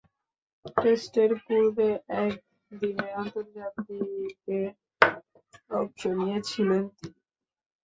টেস্টের 0.77 1.31
পূর্বে 1.43 1.87
একদিনের 2.21 3.11
আন্তর্জাতিকে 3.15 4.59
অংশ 5.71 6.01
নিয়েছিলেন 6.17 6.83
তিনি। 6.95 7.19